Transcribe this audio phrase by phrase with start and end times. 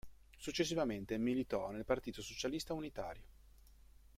[0.39, 3.23] Successivamente militò nel Partito Socialista Unitario.